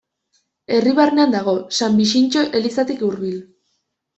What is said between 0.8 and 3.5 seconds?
barnan dago, San Bixintxo elizatik hurbil.